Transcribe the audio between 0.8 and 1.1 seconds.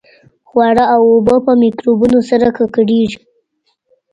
او